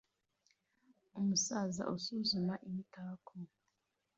Umusaza 1.19 1.83
usuzuma 1.95 2.53
imitako 2.67 3.33